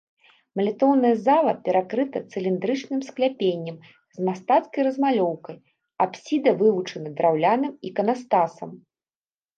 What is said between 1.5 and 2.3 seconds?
перакрыта